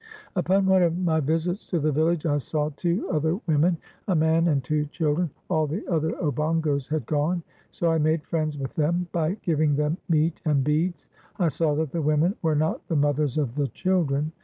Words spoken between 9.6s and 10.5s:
them meat